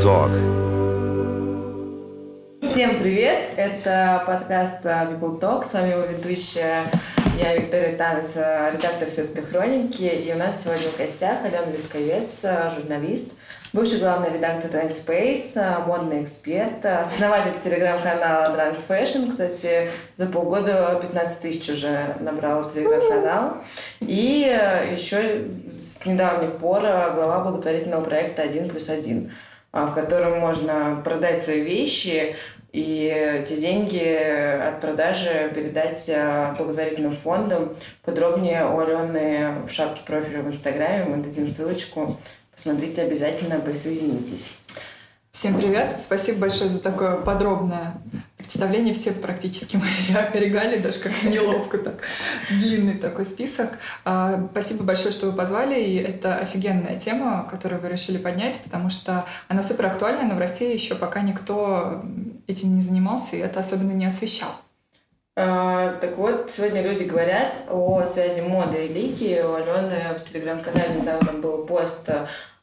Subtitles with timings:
[0.00, 0.30] Talk.
[2.62, 3.50] Всем привет!
[3.56, 5.68] Это подкаст People Talk.
[5.68, 6.84] С вами его ведущая
[7.38, 10.04] я Виктория Танес, редактор «Светской хроники».
[10.04, 12.46] И у нас сегодня в гостях Алена Литковец,
[12.76, 13.32] журналист,
[13.74, 19.28] бывший главный редактор Trend Space, модный эксперт, основатель телеграм-канала Drunk Fashion.
[19.30, 23.58] Кстати, за полгода 15 тысяч уже набрал телеграм-канал.
[24.00, 24.48] И
[24.92, 29.30] еще с недавних пор глава благотворительного проекта «Один плюс один»,
[29.72, 32.36] в котором можно продать свои вещи,
[32.72, 36.08] и эти деньги от продажи передать
[36.56, 37.74] благотворительным фондам.
[38.04, 42.16] Подробнее у Алены в шапке профиля в Инстаграме мы дадим ссылочку.
[42.54, 44.58] Посмотрите обязательно, присоединитесь.
[45.32, 46.00] Всем привет!
[46.00, 47.94] Спасибо большое за такое подробное
[48.60, 48.94] представление.
[48.94, 49.76] Все практически
[50.10, 52.00] мои регалии, даже как неловко так.
[52.50, 53.78] Длинный такой список.
[54.04, 55.80] А, спасибо большое, что вы позвали.
[55.80, 60.38] И это офигенная тема, которую вы решили поднять, потому что она супер актуальна, но в
[60.38, 62.04] России еще пока никто
[62.46, 64.50] этим не занимался и это особенно не освещал.
[65.36, 69.40] А, так вот, сегодня люди говорят о связи моды и религии.
[69.40, 72.10] У Алены в телеграм-канале недавно был пост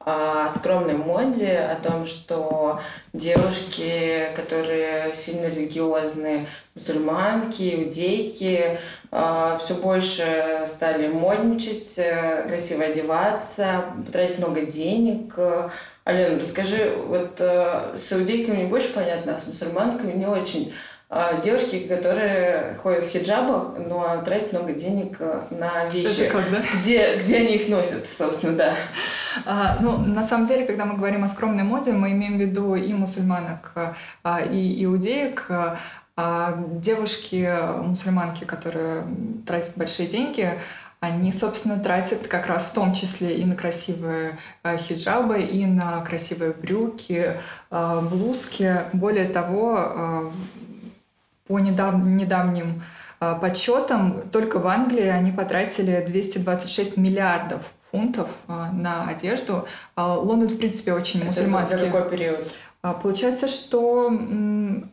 [0.09, 2.79] о скромной моде, о том, что
[3.11, 8.79] девушки, которые сильно религиозные, мусульманки, иудейки,
[9.11, 15.37] а, все больше стали модничать, э, красиво одеваться, потратить много денег.
[16.05, 20.73] Алена, расскажи, вот э, с иудейками больше понятно, а с мусульманками не очень.
[21.09, 26.21] А, девушки, которые ходят в хиджабах, но тратят много денег э, на вещи.
[26.21, 26.61] Это как, да?
[26.75, 28.75] Где, где они их носят, собственно, да.
[29.45, 32.75] А, ну, на самом деле, когда мы говорим о скромной моде, мы имеем в виду
[32.75, 33.73] и мусульманок,
[34.23, 35.49] а, и иудеек,
[36.19, 37.47] а девушки,
[37.83, 39.05] мусульманки, которые
[39.45, 40.57] тратят большие деньги,
[40.99, 46.53] они, собственно, тратят как раз в том числе и на красивые хиджабы, и на красивые
[46.53, 47.33] брюки,
[47.69, 48.81] блузки.
[48.93, 50.31] Более того,
[51.47, 52.03] по недав...
[52.03, 52.81] недавним
[53.19, 57.61] подсчетам, только в Англии они потратили 226 миллиардов
[57.91, 59.67] фунтов э, на одежду.
[59.95, 61.77] А Лондон, в принципе, очень это мусульманский.
[61.77, 62.51] Это какой период?
[62.81, 64.11] А, получается, что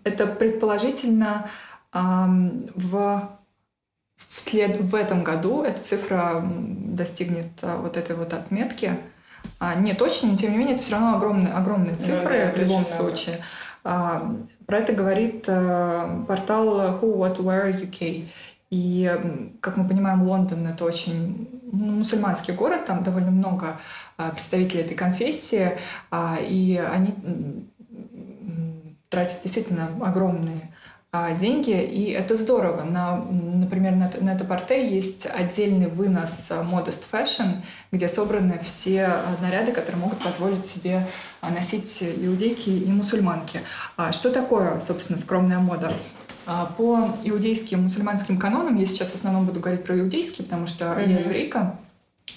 [0.04, 1.48] это предположительно
[1.92, 3.28] в
[4.30, 8.98] вслед в этом году эта цифра достигнет э, вот этой вот отметки.
[9.76, 12.86] Не точно, но тем не менее это все равно огромные, огромные цифры да, в любом
[12.86, 13.36] случае.
[13.36, 13.46] Много.
[13.84, 14.26] А,
[14.66, 18.26] про это говорит э, портал Who What Where UK.
[18.74, 19.08] И,
[19.60, 23.78] как мы понимаем, Лондон— это очень ну, мусульманский город, там довольно много
[24.18, 25.78] э, представителей этой конфессии,
[26.10, 27.14] а, и они
[29.08, 30.74] тратят действительно огромные
[31.12, 32.82] а, деньги, и это здорово.
[32.82, 37.58] На, например, на, на Этапорте есть отдельный вынос а, Modest Fashion,
[37.92, 41.06] где собраны все а, наряды, которые могут позволить себе
[41.42, 43.60] носить иудейки и мусульманки.
[44.10, 45.92] Что такое, собственно, скромная мода?
[46.46, 51.10] По иудейским мусульманским канонам, я сейчас в основном буду говорить про иудейские, потому что mm-hmm.
[51.10, 51.76] я еврейка,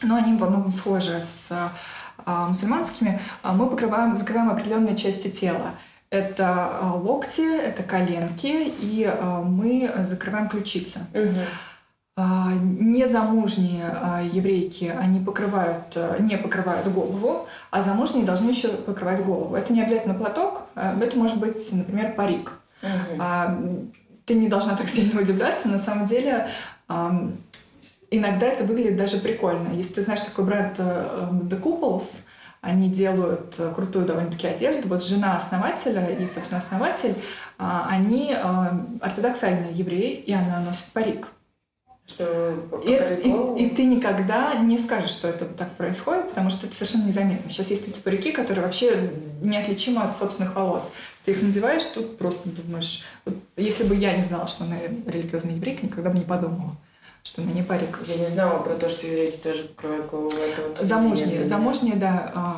[0.02, 1.52] но они во многом схожи с
[2.26, 5.72] мусульманскими, мы покрываем, закрываем определенные части тела.
[6.10, 11.00] Это а, локти, это коленки, и а, мы закрываем ключицы.
[11.14, 12.24] Угу.
[12.80, 13.86] Незамужние
[14.32, 19.56] еврейки, они покрывают, не покрывают голову, а замужние должны еще покрывать голову.
[19.56, 22.54] Это не обязательно платок, это может быть, например, парик.
[22.82, 23.92] Угу.
[24.26, 25.68] Ты не должна так сильно удивляться.
[25.68, 26.50] На самом деле,
[28.12, 29.70] иногда это выглядит даже прикольно.
[29.74, 32.22] Если ты знаешь такой бренд э, The Couples,
[32.62, 34.88] они делают э, крутую довольно-таки одежду.
[34.88, 37.16] Вот жена основателя и, собственно, основатель,
[37.58, 41.28] а, они э, ортодоксальные евреи, и она носит парик.
[42.08, 42.54] Что
[42.86, 47.06] и, и, и ты никогда не скажешь, что это так происходит, потому что это совершенно
[47.06, 47.50] незаметно.
[47.50, 50.94] Сейчас есть такие парики, которые вообще неотличимы от собственных волос.
[51.26, 53.04] Ты их надеваешь, тут просто думаешь...
[53.26, 56.78] Вот, если бы я не знала, что она религиозный еврейка, никогда бы не подумала
[57.24, 58.00] что на ней парик.
[58.08, 60.32] Я не знала про то, что еврейки тоже покрывают голову.
[60.38, 62.56] Это вот замужние, замужние, да.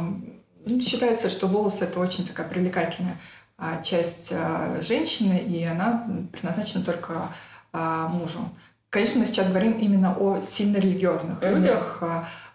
[0.63, 3.17] Ну, считается, что волосы это очень такая привлекательная
[3.57, 7.29] а, часть а, женщины, и она предназначена только
[7.73, 8.41] а, мужу.
[8.89, 11.55] Конечно, мы сейчас говорим именно о сильно религиозных mm-hmm.
[11.55, 12.03] людях.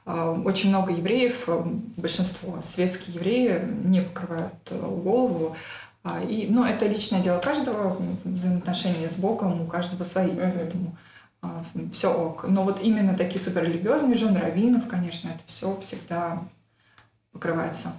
[0.04, 1.48] Очень много евреев,
[1.96, 5.56] большинство светские евреи не покрывают э, голову.
[6.28, 10.28] И, ну, это личное дело каждого, взаимоотношения с Богом у каждого свои.
[10.28, 10.58] Mm-hmm.
[10.58, 10.96] Поэтому
[11.40, 12.44] а, все ок.
[12.48, 16.42] Но вот именно такие суперрелигиозные жены раввинов, конечно, это все всегда
[17.32, 17.92] покрывается.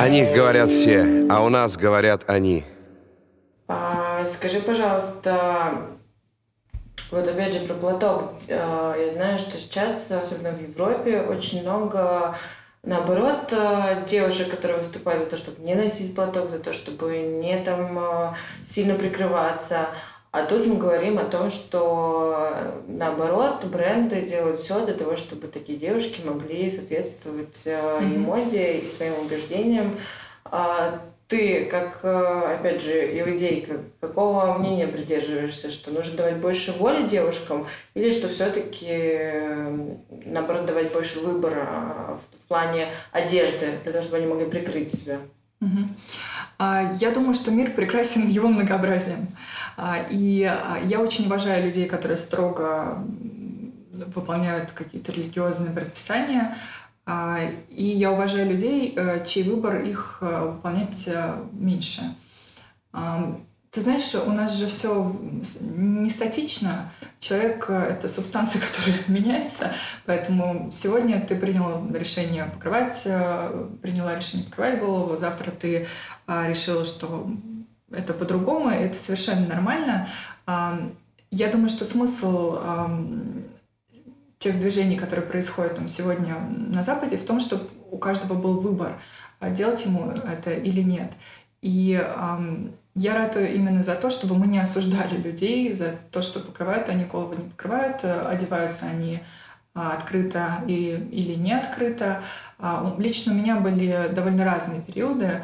[0.00, 2.64] О них говорят все, а у нас говорят они.
[3.66, 5.88] А, скажи, пожалуйста,
[7.10, 8.32] Вот опять же про платок.
[8.48, 12.36] Э, я знаю, что сейчас, особенно в Европе, очень много
[12.82, 17.58] наоборот, э, девушек, которые выступают за то, чтобы не носить платок, за то, чтобы не
[17.62, 18.34] там э,
[18.66, 19.88] сильно прикрываться.
[20.30, 25.78] А тут мы говорим о том, что наоборот, бренды делают все для того, чтобы такие
[25.78, 28.14] девушки могли соответствовать mm-hmm.
[28.14, 29.96] и моде, и своим убеждениям.
[31.24, 37.08] А ты, как, э, опять же, иудейка, какого мнения придерживаешься, что нужно давать больше воли
[37.08, 39.18] девушкам, или что все-таки,
[40.26, 45.18] наоборот, давать больше выбора в плане одежды, для того, чтобы они могли прикрыть себя?
[46.60, 49.28] Я думаю, что мир прекрасен его многообразием.
[49.76, 52.98] А, и а, я очень уважаю людей, которые строго
[53.92, 56.58] выполняют какие-то религиозные предписания, а,
[57.06, 62.02] и я уважаю людей, э, чей выбор их э, выполнять э, меньше.
[63.70, 65.14] Ты знаешь, у нас же все
[65.60, 66.92] не статично.
[67.18, 69.72] Человек— это субстанция, которая меняется.
[70.06, 73.02] Поэтому сегодня ты принял решение покрывать,
[73.82, 75.16] приняла решение покрывать голову.
[75.16, 75.88] Завтра ты
[76.28, 77.28] решила, что
[77.90, 78.70] это по-другому.
[78.70, 80.08] Это совершенно нормально.
[81.32, 82.56] Я думаю, что смысл
[84.44, 88.92] тех движений, которые происходят там сегодня на Западе, в том, чтобы у каждого был выбор,
[89.40, 91.12] а делать ему это или нет.
[91.62, 96.40] И эм, я ратую именно за то, чтобы мы не осуждали людей за то, что
[96.40, 99.20] покрывают они голову, не покрывают, одеваются они
[99.74, 102.22] а, открыто и, или не открыто.
[102.58, 105.42] А, лично у меня были довольно разные периоды.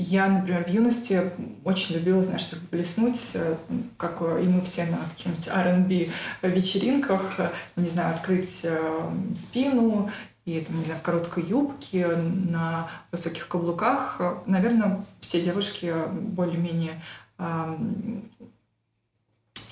[0.00, 1.32] Я, например, в юности
[1.64, 3.56] очень любила, знаешь, так блеснуть, э,
[3.96, 6.08] как и мы все на каких-нибудь R&B
[6.42, 7.40] вечеринках,
[7.74, 10.08] не знаю, открыть э, спину
[10.44, 14.20] и, там, не знаю, в короткой юбке, на высоких каблуках.
[14.46, 17.02] Наверное, все девушки более-менее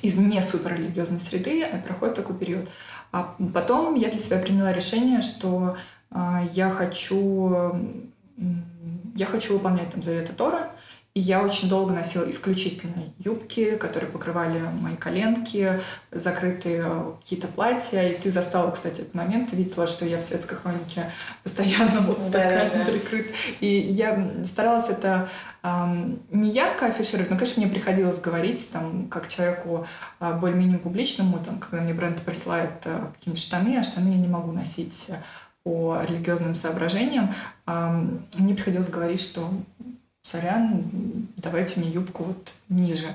[0.03, 2.69] из не суперрелигиозной среды проходят такой период.
[3.13, 5.77] А потом я для себя приняла решение, что
[6.53, 7.73] я хочу
[9.15, 10.71] я хочу выполнять там заветы Тора,
[11.17, 15.81] и я очень долго носила исключительно юбки, которые покрывали мои коленки,
[16.13, 16.85] закрытые
[17.23, 18.07] какие-то платья.
[18.07, 21.11] И ты застала, кстати, этот момент, ты видела, что я в светской хронике
[21.43, 23.33] постоянно вот да, такая да, прикрыта.
[23.61, 25.31] И я старалась это
[25.63, 29.87] эм, не ярко афишировать, но, конечно, мне приходилось говорить, там, как человеку
[30.21, 34.29] э, более-менее публичному, там, когда мне бренд присылает э, какие-нибудь штаны, а штаны я не
[34.29, 35.11] могу носить
[35.67, 37.35] по религиозным соображениям,
[37.67, 39.51] мне приходилось говорить, что
[40.23, 40.85] сорян,
[41.37, 43.09] давайте мне юбку вот ниже.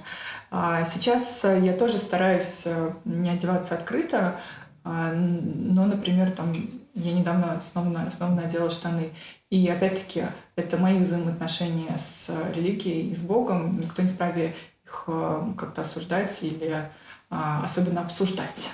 [0.50, 4.36] А сейчас я тоже стараюсь э, не одеваться открыто,
[4.84, 6.54] а, но, например, там
[6.94, 9.12] я недавно снова, снова надела штаны.
[9.50, 10.26] И опять-таки
[10.58, 13.80] это мои взаимоотношения с религией и с Богом.
[13.80, 16.90] Никто не вправе их э, как-то осуждать или
[17.30, 18.72] а, особенно обсуждать.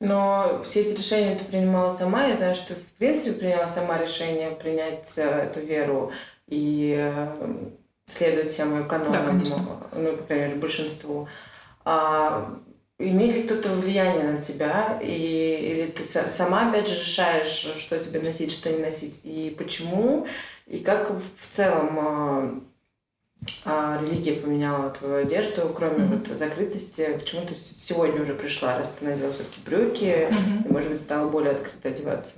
[0.00, 2.26] Но все эти решения ты принимала сама.
[2.26, 6.12] Я знаю, что ты, в принципе, приняла сама решение принять э, эту веру
[6.48, 7.70] и э,
[8.06, 9.56] следовать всем ее канонам, да, конечно.
[9.92, 11.28] ну, по крайней мере, большинству.
[11.84, 12.58] А
[12.98, 14.98] имеет ли кто-то влияние на тебя?
[15.02, 17.48] И, или ты сама, опять же, решаешь,
[17.78, 19.22] что тебе носить, что не носить?
[19.24, 20.26] И почему?
[20.66, 22.66] И как в целом
[23.64, 26.28] а, а религия поменяла твою одежду, кроме mm-hmm.
[26.28, 30.68] вот закрытости, почему ты сегодня уже пришла, раз ты надела все-таки брюки, mm-hmm.
[30.68, 32.32] и, может быть, стала более открыто одеваться?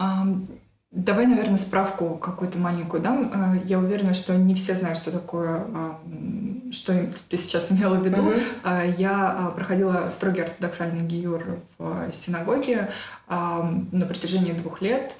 [0.00, 0.46] Um,
[0.90, 3.30] давай, наверное, справку какую-то маленькую дам.
[3.34, 5.66] А, я уверена, что не все знают, что такое,
[6.72, 6.94] что
[7.28, 8.32] ты сейчас имела в виду.
[8.32, 8.94] Mm-hmm.
[8.96, 12.90] Я проходила строгий ортодоксальный гиюр в синагоге
[13.28, 15.16] на протяжении двух лет.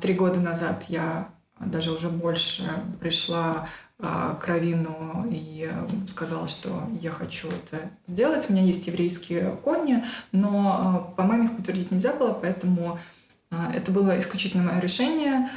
[0.00, 1.28] Три года назад я
[1.60, 2.64] даже уже больше
[3.00, 3.68] пришла
[4.00, 8.46] а, к Равину и э, сказала, что я хочу это сделать.
[8.48, 12.98] У меня есть еврейские корни, но а, по маме их подтвердить нельзя было, поэтому
[13.50, 15.48] а, это было исключительно мое решение,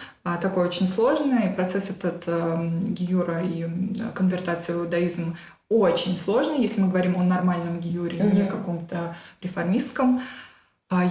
[0.42, 3.68] такое очень сложное, и процесс этот э, гиюра и
[4.14, 5.36] конвертации в иудаизм
[5.70, 8.36] очень сложный, если мы говорим о нормальном гиюре, mm-hmm.
[8.36, 10.22] не каком-то реформистском.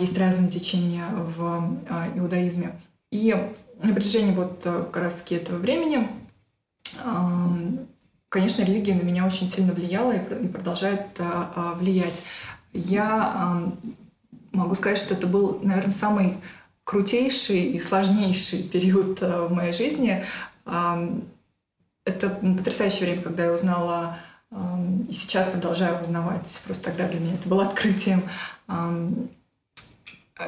[0.00, 1.78] Есть разные течения в
[2.16, 2.72] иудаизме.
[3.10, 3.34] И
[3.82, 6.08] на протяжении вот э, как раз этого времени
[8.28, 12.22] Конечно, религия на меня очень сильно влияла и продолжает а, а, влиять.
[12.72, 13.62] Я
[14.52, 16.38] могу сказать, что это был, наверное, самый
[16.84, 20.24] крутейший и сложнейший период э, в моей жизни.
[20.64, 24.18] Это потрясающее время, когда я узнала
[25.08, 26.60] и сейчас продолжаю узнавать.
[26.64, 28.22] Просто тогда для меня это было открытием.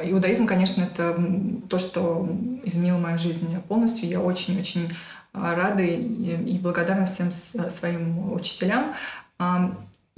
[0.03, 1.19] Иудаизм, конечно, это
[1.67, 2.29] то, что
[2.63, 4.07] изменило мою жизнь полностью.
[4.07, 4.93] Я очень-очень
[5.33, 8.93] рада и благодарна всем своим учителям.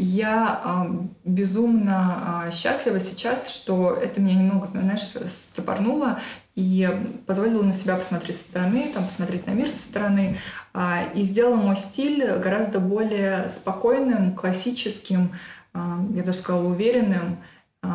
[0.03, 0.93] Я э,
[1.25, 6.19] безумно э, счастлива сейчас, что это меня немного, знаешь, стопорнуло
[6.55, 6.89] и
[7.27, 10.37] позволило на себя посмотреть со стороны, там, посмотреть на мир со стороны,
[10.73, 15.35] э, и сделала мой стиль гораздо более спокойным, классическим,
[15.75, 15.79] э,
[16.15, 17.37] я даже сказала, уверенным
[17.83, 17.87] э,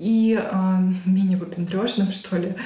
[0.00, 2.56] и э, менее выпендрежным, что ли.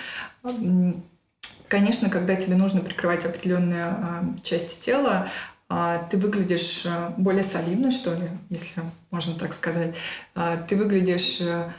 [1.69, 5.29] Конечно, когда тебе нужно прикрывать определенные э, части тела,
[5.69, 9.95] э, ты выглядишь э, более солидно, что ли, если можно так сказать.
[10.35, 11.71] Э, ты выглядишь э,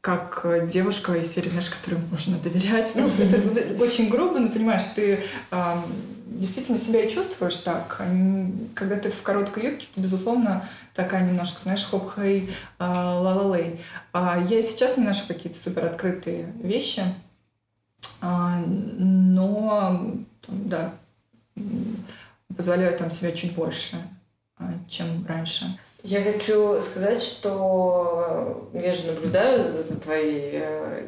[0.00, 2.92] как девушка из серии, знаешь, которой можно доверять.
[2.94, 5.76] Ну, это очень грубо, но понимаешь, ты э,
[6.26, 8.02] действительно себя и чувствуешь так.
[8.74, 13.80] Когда ты в короткой юбке, ты, безусловно, такая немножко, знаешь, хоп-хей, э, ла-ла-лей.
[14.12, 17.27] А я сейчас не ношу какие-то супер открытые вещи, а,
[18.20, 20.12] но
[20.48, 20.94] да,
[22.56, 23.96] позволяю там себя чуть больше,
[24.58, 25.66] а, чем раньше.
[26.02, 31.06] Я хочу сказать, что я же наблюдаю за твоей э,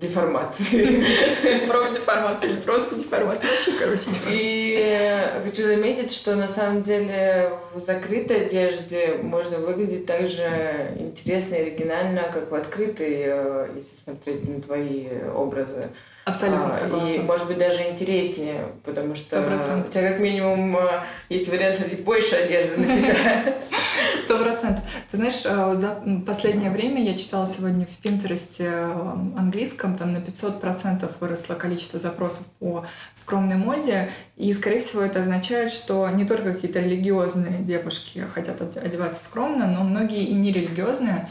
[0.00, 1.66] деформацией.
[1.66, 3.50] Про деформацию или просто деформация.
[3.50, 4.10] Вообще, короче.
[4.30, 5.12] И
[5.44, 11.62] хочу заметить, что на самом деле в закрытой одежде можно выглядеть так же интересно и
[11.62, 15.90] оригинально, как в открытой, э, если смотреть на твои образы.
[16.24, 17.14] Абсолютно а, согласна.
[17.14, 19.88] И, может быть, даже интереснее, потому что 100%.
[19.88, 21.00] у тебя как минимум э,
[21.30, 23.54] есть вариант надеть больше одежды на себя.
[24.24, 24.84] Сто процентов.
[25.10, 28.92] Ты знаешь, э, за последнее время я читала сегодня в Пинтересте э,
[29.36, 32.84] английском, там на 500 процентов выросло количество запросов по
[33.14, 39.24] скромной моде, и, скорее всего, это означает, что не только какие-то религиозные девушки хотят одеваться
[39.24, 41.28] скромно, но многие и нерелигиозные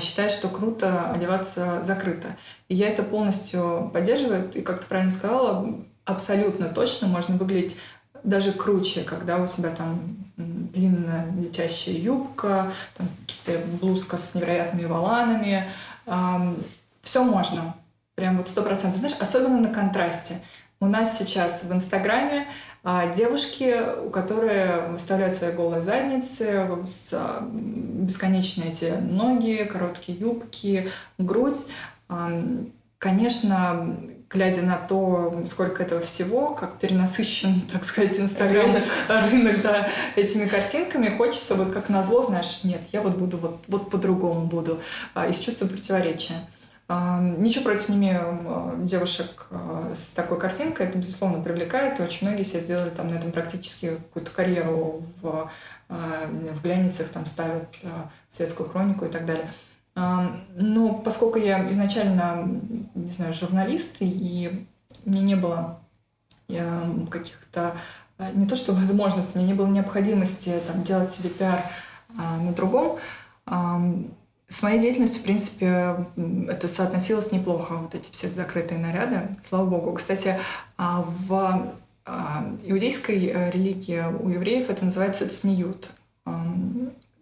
[0.00, 2.36] считает, что круто одеваться закрыто.
[2.68, 4.50] И я это полностью поддерживаю.
[4.52, 7.76] И, как ты правильно сказала, абсолютно точно можно выглядеть
[8.24, 15.68] даже круче, когда у тебя там длинная летящая юбка, там какие-то блузка с невероятными воланами.
[17.02, 17.74] Все можно.
[18.14, 18.98] Прям вот сто процентов.
[18.98, 20.40] Знаешь, особенно на контрасте.
[20.80, 22.46] У нас сейчас в Инстаграме
[22.84, 26.66] а девушки, у которых выставляют свои голые задницы,
[27.12, 31.66] а, бесконечные эти ноги, короткие юбки, грудь.
[32.98, 33.96] Конечно,
[34.30, 38.84] глядя на то, сколько этого всего, как перенасыщен, так сказать, Инстаграм, рынок,
[39.30, 43.90] рынок да, этими картинками, хочется вот как назло, знаешь, нет, я вот буду вот, вот
[43.90, 44.80] по-другому буду,
[45.14, 46.34] а, из чувства противоречия.
[46.88, 52.44] Ничего против не имею девушек а, с такой картинкой, это, безусловно, привлекает, и очень многие
[52.44, 55.50] себе сделали там на этом практически какую-то карьеру в,
[55.90, 57.76] а, в глянецах, там ставят
[58.30, 59.50] светскую хронику и так далее.
[59.94, 62.48] Но поскольку я изначально,
[62.94, 64.66] не знаю, журналист, и
[65.04, 65.80] мне не было
[67.10, 67.74] каких-то,
[68.32, 71.64] не то что возможностей, мне не было необходимости там, делать себе пиар
[72.14, 73.00] на другом,
[74.48, 76.06] с моей деятельностью, в принципе,
[76.48, 79.92] это соотносилось неплохо, вот эти все закрытые наряды, слава богу.
[79.92, 80.38] Кстати,
[80.78, 81.74] а, в
[82.06, 85.90] а, иудейской э, религии у евреев это называется цниют.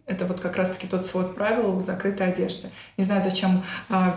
[0.06, 2.68] Это вот как раз-таки тот свод правил закрытой одежды.
[2.96, 4.16] Не знаю, зачем а,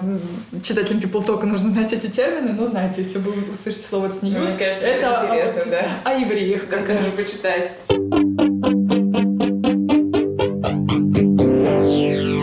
[0.61, 4.53] читателям People Talk нужно знать эти термины, но знаете, если вы услышите слово «цниют», Мне
[4.53, 6.11] кажется, это, это интересно, о, да?
[6.11, 6.69] о евреях.
[6.69, 7.71] Как они почитать.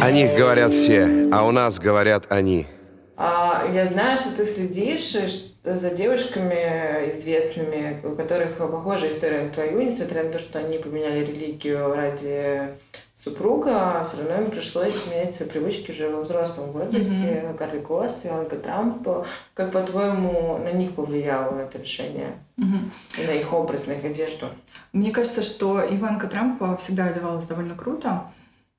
[0.06, 2.68] О них говорят все, а у нас говорят они.
[3.16, 5.16] А, я знаю, что ты следишь
[5.64, 10.78] э, за девушками известными, у которых похожая история на твою, несмотря на то, что они
[10.78, 12.68] поменяли религию ради
[13.16, 17.42] супруга, все равно им пришлось менять свои привычки уже во взрослом возрасте.
[17.42, 17.56] Mm-hmm.
[17.56, 19.08] Карли Госс, Иванка Трамп.
[19.54, 22.34] Как, по-твоему, на них повлияло это решение?
[22.60, 23.24] Mm-hmm.
[23.24, 24.46] И на их образ, на их одежду?
[24.92, 28.22] Мне кажется, что Иванка Трамп всегда одевалась довольно круто.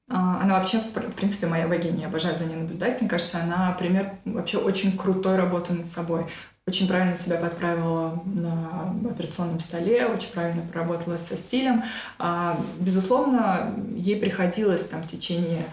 [0.10, 2.02] А, она вообще, в принципе, моя богиня.
[2.02, 3.02] Я обожаю за ней наблюдать.
[3.02, 6.26] Мне кажется, она пример вообще очень крутой работы над собой.
[6.66, 11.84] Очень правильно себя подправила на операционном столе, очень правильно поработала со стилем.
[12.20, 15.66] А, безусловно, ей приходилось там в течение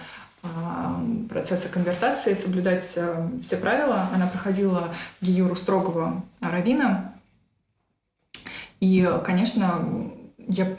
[0.43, 4.09] а, процесса конвертации соблюдать э, все правила.
[4.15, 7.15] Она проходила гиюру строгого равина.
[8.79, 10.13] И, конечно,
[10.49, 10.75] я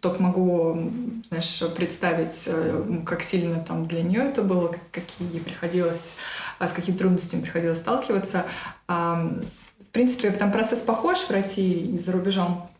[0.00, 0.90] только могу,
[1.28, 6.16] знаешь, представить, э, как сильно там для нее это было, какие ей приходилось,
[6.58, 8.44] а с какими трудностями приходилось сталкиваться.
[8.86, 12.70] В принципе, там процесс похож в России и за рубежом.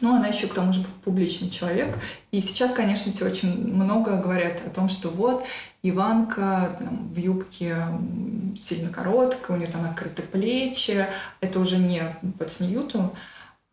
[0.00, 1.96] Но она еще к тому же публичный человек.
[2.30, 5.44] И сейчас, конечно, все очень много говорят о том, что вот
[5.82, 7.76] Иванка там, в юбке
[8.54, 11.06] сильно короткая, у нее там открыты плечи.
[11.40, 12.02] Это уже не
[12.38, 13.14] под сньюту.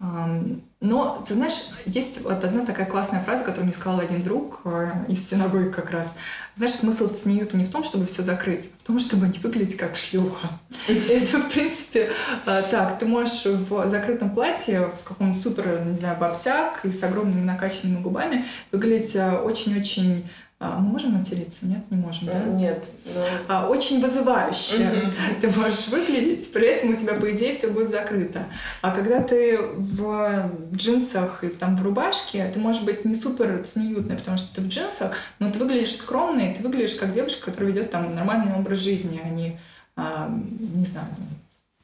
[0.02, 4.90] Но, ты знаешь, есть вот одна такая классная фраза, которую мне сказал один друг э,
[5.08, 6.16] из синагоги как раз.
[6.56, 9.78] Знаешь, смысл ЦНИЮТа не в том, чтобы все закрыть, а в том, чтобы не выглядеть
[9.78, 10.50] как шлюха.
[10.88, 12.10] Это, в принципе,
[12.48, 12.98] э, так.
[12.98, 18.02] Ты можешь в закрытом платье, в каком-то супер, не знаю, бобтяк и с огромными накачанными
[18.02, 20.28] губами выглядеть э, очень-очень
[20.64, 21.66] а, мы можем материться?
[21.66, 22.44] Нет, не можем, да?
[22.44, 22.86] Нет.
[23.04, 23.24] Но...
[23.48, 28.46] А, очень вызывающе ты можешь выглядеть, при этом у тебя, по идее, все будет закрыто.
[28.84, 34.18] А когда ты в джинсах и там в рубашке, ты можешь быть не супер цниютной,
[34.18, 37.90] потому что ты в джинсах, но ты выглядишь скромной, ты выглядишь как девушка, которая ведет
[37.90, 39.58] там нормальный образ жизни, а не,
[39.96, 41.08] а, не знаю,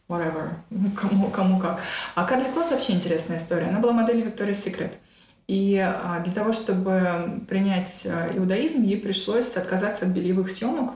[0.08, 0.52] whatever,
[0.96, 1.82] кому, кому как.
[2.14, 3.70] А Карли Клосс вообще интересная история.
[3.70, 4.92] Она была моделью Victoria's Secret.
[5.48, 10.94] И а, для того, чтобы принять а, иудаизм, ей пришлось отказаться от бельевых съемок.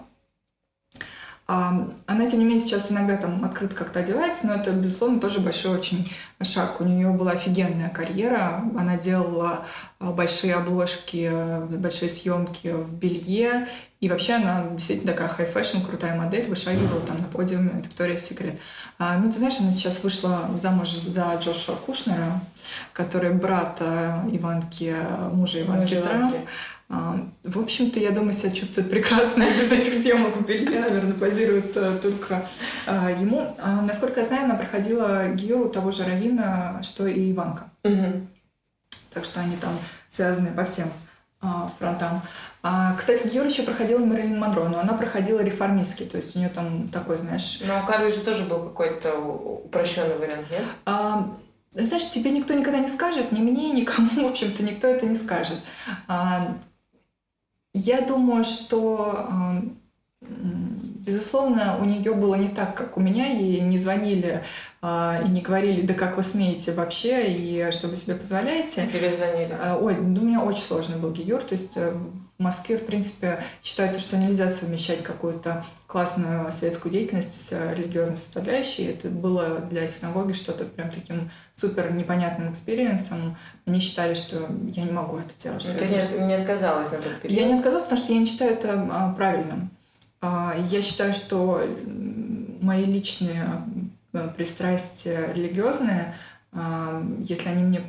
[1.53, 5.41] А, она, тем не менее, сейчас иногда там открыто как-то одевается, но это, безусловно, тоже
[5.41, 6.09] большой очень
[6.41, 6.79] шаг.
[6.79, 8.63] У нее была офигенная карьера.
[8.77, 9.65] Она делала
[9.99, 11.29] большие обложки,
[11.77, 13.67] большие съемки в белье.
[13.99, 18.57] И вообще она действительно такая high fashion, крутая модель, вышагивала там на подиуме Victoria's Secret.
[18.97, 22.39] А, ну, ты знаешь, она сейчас вышла замуж за Джошуа Кушнера,
[22.93, 24.95] который брат э, Иванки,
[25.33, 26.33] мужа Иванки Трамп.
[27.51, 31.75] А, в общем-то, я думаю, себя чувствует прекрасно без этих съемок в белье, наверное, позирует
[31.75, 32.47] э, только
[32.85, 33.55] а, ему.
[33.83, 37.71] Насколько я знаю, она проходила гиюр у того же раввина, что и Иванка.
[37.83, 38.27] Угу.
[39.13, 39.77] Так что они там
[40.09, 40.91] связаны по всем
[41.79, 42.21] фронтам.
[42.61, 46.49] А, кстати, Гиор еще проходила Мэрилин Монро, но она проходила реформистский, то есть у нее
[46.49, 47.59] там такой, знаешь...
[47.65, 50.61] Но у Карлович тоже был какой-то упрощенный вариант, нет?
[50.85, 51.35] А,
[51.73, 55.57] знаешь, тебе никто никогда не скажет, ни мне, никому, в общем-то, никто это не скажет.
[56.07, 56.55] А,
[57.73, 59.31] я думаю, что
[60.21, 64.43] безусловно, у нее было не так, как у меня, ей не звонили
[64.83, 68.87] и не говорили, да как вы смеете вообще, и что вы себе позволяете.
[68.87, 69.55] Тебе звонили?
[69.61, 71.93] А, ой, ну, у меня очень сложный был гиюр, то есть э,
[72.41, 78.85] в Москве, в принципе, считается, что нельзя совмещать какую-то классную светскую деятельность с религиозной составляющей.
[78.85, 83.37] Это было для синагоги что-то прям таким супер непонятным experience ом.
[83.67, 85.61] Они считали, что я не могу это делать.
[85.61, 87.39] Что ты не, не отказалась на тот период?
[87.39, 89.69] Я не отказалась, потому что я не считаю это а, правильным.
[90.21, 91.63] А, я считаю, что
[92.61, 93.45] мои личные
[94.35, 96.15] пристрастия религиозные,
[96.51, 97.83] а, если они мне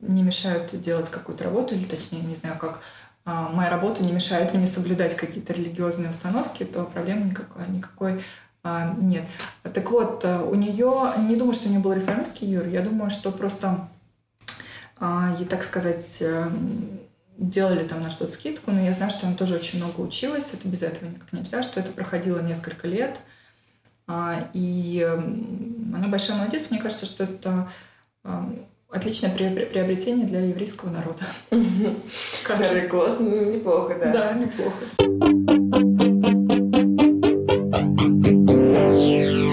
[0.00, 2.80] не мешают делать какую-то работу, или точнее, не знаю, как
[3.24, 8.22] а, моя работа не мешает мне соблюдать какие-то религиозные установки, то проблем никакой, никакой
[8.98, 9.24] нет.
[9.62, 13.10] Так вот, э, у нее, не думаю, что у нее был реформистский юр, я думаю,
[13.10, 13.88] что просто,
[15.00, 16.22] ей, так сказать,
[17.38, 20.68] делали там на что-то скидку, но я знаю, что она тоже очень много училась, это
[20.68, 23.18] без этого никак нельзя, что это проходило несколько лет.
[24.12, 25.06] А, и
[25.94, 26.68] она большая молодец.
[26.70, 27.68] Мне кажется, что это
[28.88, 31.22] отличное приобретение для еврейского народа.
[32.42, 34.12] Карри класс, ну, неплохо, да.
[34.12, 34.78] Да, неплохо.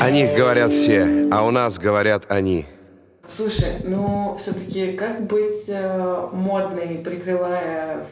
[0.04, 2.65] О них говорят все, а у нас говорят они.
[3.28, 8.08] Слушай, ну все-таки как быть э, модной, прикрывая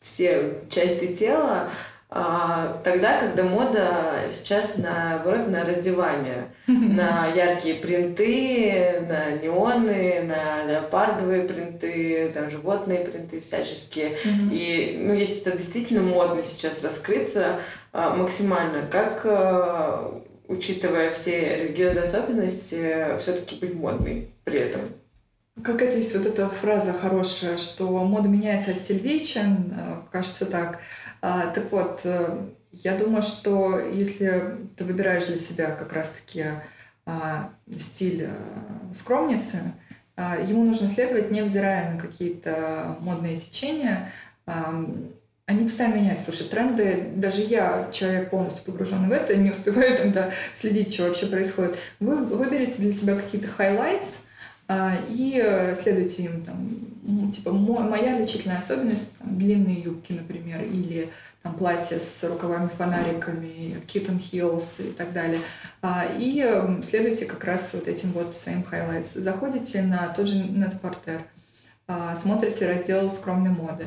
[0.00, 1.68] все части тела,
[2.08, 12.30] тогда, когда мода сейчас наоборот на раздевание, на яркие принты, на неоны, на леопардовые принты,
[12.32, 14.16] там животные принты всяческие.
[14.24, 17.60] И ну, если это действительно модно сейчас раскрыться
[17.92, 24.82] а, максимально, как а, учитывая все религиозные особенности, все-таки быть модной при этом.
[25.64, 30.44] Как это есть вот эта фраза хорошая, что мода меняется, а стиль вечен, э, кажется
[30.44, 30.80] так.
[31.20, 32.38] А, так вот, э,
[32.72, 36.44] я думаю, что если ты выбираешь для себя как раз-таки
[37.04, 39.58] а, стиль э, скромницы,
[40.16, 44.10] а, ему нужно следовать, невзирая на какие-то модные течения,
[45.46, 46.24] они постоянно меняются.
[46.24, 51.26] Слушай, тренды, даже я, человек полностью погруженный в это, не успеваю тогда следить, что вообще
[51.26, 51.76] происходит.
[52.00, 54.25] Вы выберите для себя какие-то а,
[54.68, 62.00] и следуйте им там, типа, моя отличительная особенность, там, длинные юбки, например, или там платье
[62.00, 65.40] с рукавами-фонариками, kitten heels и так далее.
[65.82, 69.20] А, и следуйте как раз вот этим вот своим highlights.
[69.20, 71.20] Заходите на тот же NetParter,
[71.86, 73.86] а, смотрите раздел скромной моды.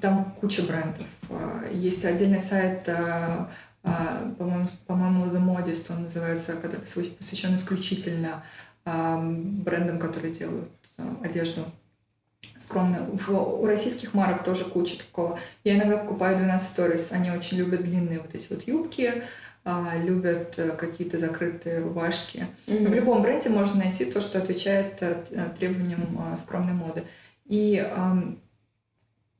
[0.00, 1.06] Там куча брендов.
[1.72, 2.88] Есть отдельный сайт
[3.82, 8.42] по-моему, по-моему, The Modest он называется, который посвящен исключительно
[9.64, 10.70] брендам, которые делают
[11.22, 11.64] одежду
[12.58, 13.08] скромно.
[13.12, 15.38] В, у российских марок тоже куча такого.
[15.64, 19.22] Я иногда покупаю 12 Stories, они очень любят длинные вот эти вот юбки,
[19.64, 22.46] а, любят э, какие-то закрытые рубашки.
[22.66, 22.88] Mm-hmm.
[22.88, 25.22] В любом бренде можно найти то, что отвечает э,
[25.58, 27.04] требованиям а, скромной моды.
[27.44, 27.84] И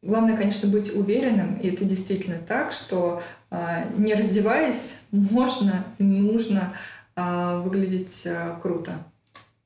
[0.03, 3.23] главное, конечно, быть уверенным, и это действительно так, что
[3.97, 6.75] не раздеваясь, можно и нужно
[7.15, 8.27] выглядеть
[8.63, 8.95] круто.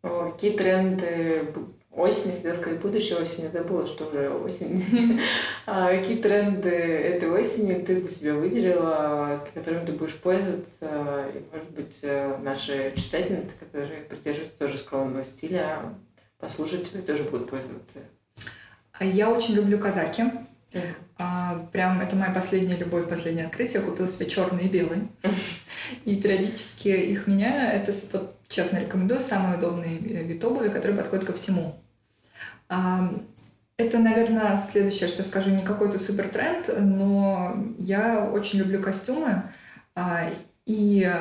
[0.04, 1.48] Какие тренды
[1.96, 5.20] осени, хотела сказать, будущей осени, забыла, что уже осень.
[5.66, 11.70] а какие тренды этой осени ты для себя выделила, которыми ты будешь пользоваться, и, может
[11.70, 15.94] быть, э, наши читательницы, которые придерживаются тоже скромного стиля,
[16.38, 18.00] послушать и тоже будут пользоваться?
[18.92, 20.24] А я очень люблю казаки.
[21.16, 23.80] А, прям это моя последняя любовь, последнее открытие.
[23.80, 25.08] Я купила себе черный и белый.
[26.04, 27.74] И периодически их меняю.
[27.74, 31.76] Это, вот, честно рекомендую, самый удобный э, вид обуви, который подходит ко всему.
[33.76, 39.42] Это, наверное, следующее, что скажу, не какой-то супер тренд, но я очень люблю костюмы
[39.96, 40.30] а,
[40.64, 41.12] и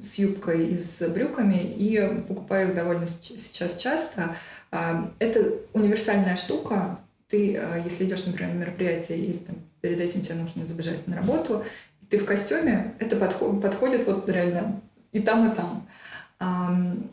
[0.00, 4.36] с юбкой, и с брюками, и покупаю их довольно сейчас часто.
[4.70, 7.00] Это универсальная штука.
[7.28, 11.16] Ты, а, если идешь, например, на мероприятие, или там, перед этим тебе нужно забежать на
[11.16, 11.64] работу,
[12.10, 14.80] ты в костюме, это подходит, подходит вот реально
[15.12, 15.86] и там, и там.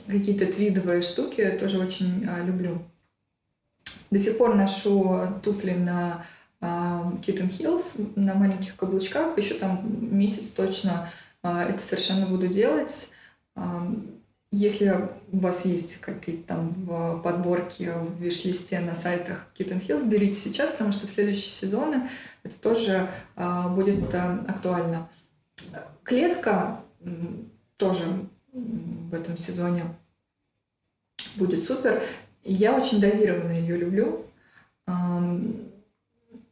[0.07, 2.81] Какие-то твидовые штуки тоже очень люблю.
[4.09, 6.25] До сих пор ношу туфли на
[6.61, 9.37] Kitten Heels на маленьких каблучках.
[9.37, 11.09] Еще там месяц точно
[11.43, 13.09] а, это совершенно буду делать.
[14.53, 14.93] Если
[15.31, 20.71] у вас есть какие-то там в подборке в виш-листе на сайтах Kitten Hills, берите сейчас,
[20.71, 22.09] потому что в следующие сезоны
[22.43, 25.09] это тоже а, будет а, актуально.
[26.03, 26.83] Клетка
[27.77, 28.03] тоже
[28.51, 29.85] в этом сезоне
[31.37, 32.03] будет супер.
[32.43, 34.25] Я очень дозированно ее люблю.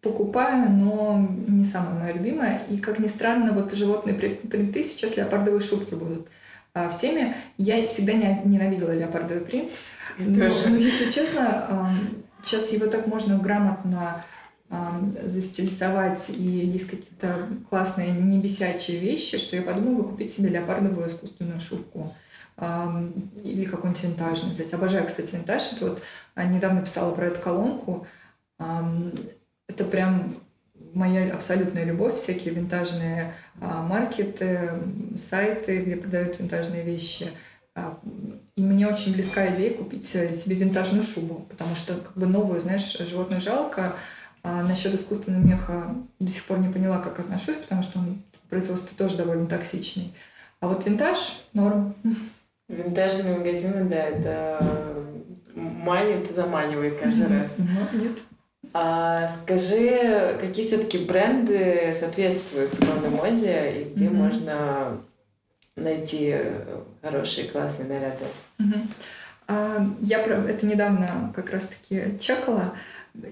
[0.02, 2.62] Покупаю, но не самая моя любимая.
[2.70, 6.30] И, как ни странно, вот животные принты сейчас леопардовые шубки будут
[6.74, 7.36] в теме.
[7.58, 9.72] Я всегда не ненавидела леопардовый принт.
[10.18, 11.94] Но, но, если честно,
[12.44, 14.24] сейчас его так можно грамотно
[15.24, 22.14] застилизовать, и есть какие-то классные небесячие вещи, что я подумала купить себе леопардовую искусственную шубку
[23.44, 24.74] или какой-нибудь винтажный взять.
[24.74, 25.74] Обожаю, кстати, винтаж.
[25.74, 26.04] Это вот
[26.36, 28.06] а, недавно писала про эту колонку.
[28.58, 30.36] Это прям
[31.00, 34.72] моя абсолютная любовь, всякие винтажные а, маркеты,
[35.16, 37.28] сайты, где продают винтажные вещи.
[37.74, 37.98] А,
[38.58, 42.98] и мне очень близка идея купить себе винтажную шубу, потому что как бы новую, знаешь,
[42.98, 43.94] животное жалко.
[44.44, 48.50] А насчет искусственного меха до сих пор не поняла, как отношусь, потому что он в
[48.50, 50.14] производстве тоже довольно токсичный.
[50.60, 51.96] А вот винтаж— норм.
[52.68, 55.06] Винтажные магазины, да, это
[55.56, 57.58] манит и заманивает каждый раз.
[57.58, 58.20] Манит.
[58.74, 64.14] А скажи, какие все-таки бренды соответствуют скромной моде и где mm-hmm.
[64.14, 64.98] можно
[65.76, 66.36] найти
[67.02, 68.26] хорошие классные наряды?
[68.60, 68.88] Mm-hmm.
[69.48, 72.74] А, я это недавно как раз-таки чекала.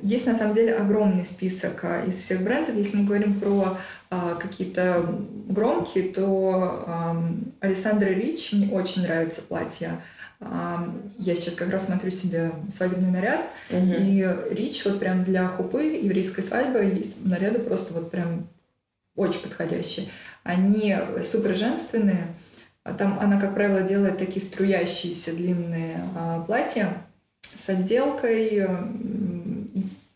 [0.01, 2.75] Есть на самом деле огромный список а, из всех брендов.
[2.75, 3.77] Если мы говорим про
[4.09, 5.05] а, какие-то
[5.47, 7.23] громкие, то а,
[7.59, 10.01] Александра Рич, мне очень нравится платье.
[10.39, 13.93] А, я сейчас как раз смотрю себе свадебный наряд, угу.
[13.99, 18.47] и Рич вот прям для хупы еврейской свадьбы есть наряды просто вот прям
[19.15, 20.07] очень подходящие.
[20.43, 22.27] Они супер женственные.
[22.97, 26.93] Там она, как правило, делает такие струящиеся длинные а, платья
[27.53, 28.67] с отделкой,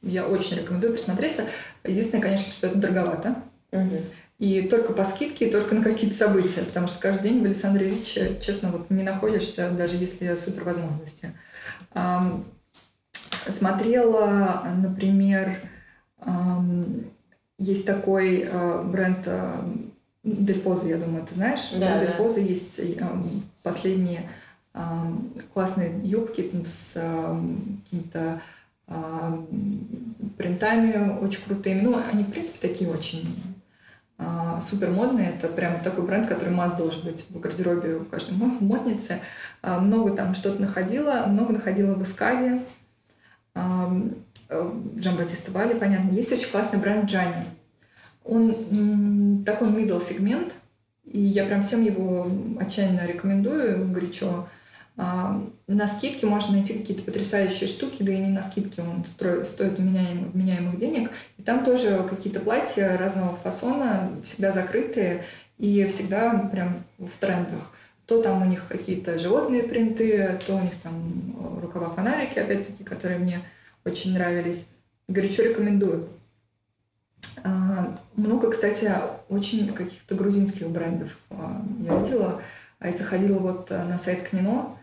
[0.04, 1.46] я очень рекомендую присмотреться.
[1.84, 3.36] Единственное, конечно, что это дороговато.
[3.72, 4.02] Угу.
[4.42, 7.88] И только по скидке, и только на какие-то события, потому что каждый день в Александре
[7.88, 11.32] Ильиче, честно, вот не находишься, даже если супер возможности.
[13.48, 15.58] Смотрела, например,
[17.60, 19.30] есть такой а, бренд
[20.24, 21.70] Дель Поза, я думаю, ты знаешь.
[21.78, 22.82] Да, Дель Поза есть
[23.62, 24.28] последние
[25.54, 28.42] классные юбки с какими-то
[30.36, 31.82] принтами очень крутыми.
[31.82, 33.24] Ну, они, в принципе, такие очень
[34.62, 35.30] супер модные.
[35.30, 39.20] Это прям такой бренд, который масс должен быть в гардеробе у каждой модницы.
[39.62, 41.26] А, много там что-то находила.
[41.28, 42.62] Много находила в Искаде.
[43.54, 43.92] А,
[44.98, 46.12] Джан Батиста Бали, понятно.
[46.12, 47.46] Есть очень классный бренд Джани.
[48.24, 50.54] Он такой middle сегмент,
[51.06, 52.30] и я прям всем его
[52.60, 54.48] отчаянно рекомендую, горячо.
[54.98, 59.80] А, на скидке можно найти какие-то потрясающие штуки, да и не на скидке, он стоит
[59.80, 61.12] вменяемых, вменяемых денег.
[61.38, 65.24] И там тоже какие-то платья разного фасона, всегда закрытые
[65.58, 67.72] и всегда прям в трендах.
[68.06, 73.20] То там у них какие-то животные принты, то у них там рукава фонарики, опять-таки, которые
[73.20, 73.42] мне
[73.86, 74.68] очень нравились.
[75.08, 76.10] Горячо рекомендую.
[77.44, 78.92] А, много, кстати,
[79.30, 82.42] очень каких-то грузинских брендов а, я видела.
[82.80, 84.78] А я заходила вот на сайт Книно,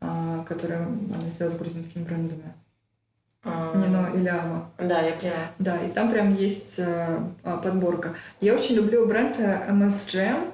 [0.00, 2.52] который она сделала с грузинскими брендами.
[3.42, 3.76] А...
[3.76, 4.70] Нино или Ава.
[4.78, 5.50] Да, я поняла.
[5.58, 6.80] Да, и там прям есть
[7.42, 8.14] подборка.
[8.40, 10.52] Я очень люблю бренд MSGM,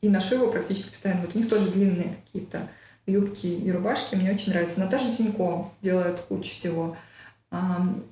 [0.00, 1.22] и ношу его практически постоянно.
[1.22, 2.68] Вот у них тоже длинные какие-то
[3.06, 4.14] юбки и рубашки.
[4.14, 4.80] Мне очень нравится.
[4.80, 6.96] Наташа Тинько делает кучу всего.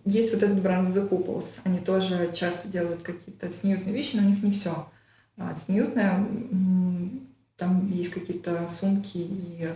[0.04, 1.60] Есть вот этот бренд The Couples.
[1.64, 4.88] Они тоже часто делают какие-то цниютные вещи, но у них не все.
[5.36, 6.26] А цниютное,
[7.56, 9.68] там есть какие-то сумки и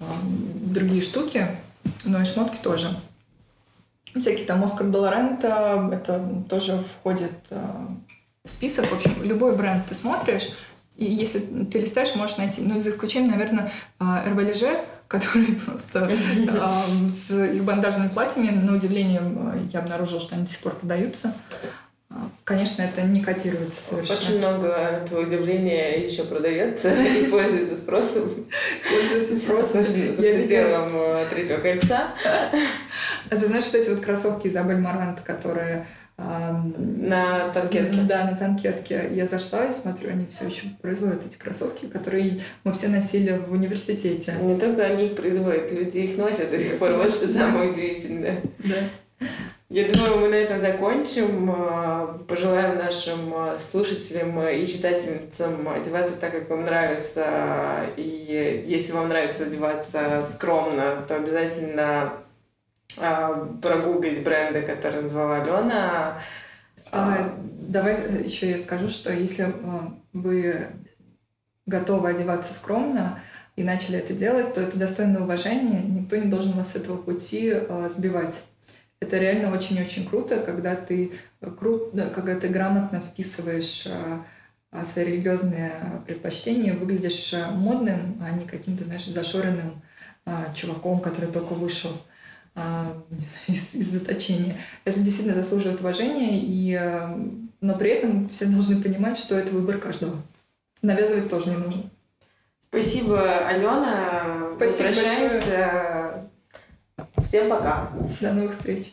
[0.00, 1.46] другие штуки,
[2.04, 2.88] но и шмотки тоже.
[4.16, 7.88] Всякие там Оскар Долорента, это тоже входит а,
[8.44, 8.86] в список.
[8.86, 10.50] В общем, любой бренд ты смотришь,
[10.96, 12.60] и если ты листаешь, можешь найти.
[12.60, 14.78] Ну, за исключением, наверное, Эрвалеже,
[15.08, 16.16] которые просто
[17.08, 19.22] с их бандажными платьями, на удивление,
[19.72, 21.34] я обнаружила, что они до сих пор продаются.
[22.44, 24.20] Конечно, это не котируется совершенно.
[24.20, 24.66] Очень много,
[25.00, 28.46] на твое удивление, еще продается и пользуется спросом.
[28.86, 29.84] Пользуется спросом.
[29.84, 32.08] За пределом э, третьего кольца.
[33.30, 38.00] А ты знаешь вот эти вот кроссовки Изабель Марант, которые на танкетке.
[38.06, 39.10] Да, на танкетке.
[39.12, 43.52] Я зашла и смотрю, они все еще производят эти кроссовки, которые мы все носили в
[43.52, 44.34] университете.
[44.40, 46.92] Не только они их производят, люди их носят до сих пор.
[46.92, 48.42] Вот что самое удивительное.
[48.58, 49.26] Да.
[49.74, 51.50] Я думаю, мы на этом закончим.
[51.50, 57.84] А, пожелаем нашим а, слушателям и читательницам одеваться так, как вам нравится.
[57.96, 62.12] И если вам нравится одеваться скромно, то обязательно
[63.00, 66.22] а, прогуглить бренды, которые назвала Алена.
[66.92, 69.52] А, давай еще я скажу, что если
[70.12, 70.68] вы
[71.66, 73.18] готовы одеваться скромно
[73.56, 77.52] и начали это делать, то это достойно уважения, никто не должен вас с этого пути
[77.88, 78.44] сбивать.
[79.04, 81.12] Это реально очень-очень круто, когда ты,
[81.58, 81.90] кру...
[82.14, 83.86] когда ты грамотно вписываешь
[84.70, 85.72] а, свои религиозные
[86.06, 89.82] предпочтения, выглядишь модным, а не каким-то, знаешь, зашоренным
[90.54, 91.90] чуваком, который только вышел
[92.54, 93.02] а,
[93.46, 94.56] из, из заточения.
[94.84, 97.16] Это действительно заслуживает уважения, и, э,
[97.60, 100.22] но при этом все должны понимать, что это выбор каждого.
[100.82, 101.90] Навязывать тоже не нужно.
[102.68, 104.52] Спасибо, Алена.
[104.56, 106.03] Спасибо большое.
[107.24, 107.90] Всем пока.
[108.20, 108.92] До новых встреч.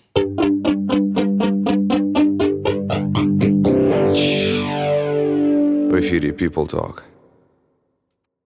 [5.90, 7.11] В эфире People Talk.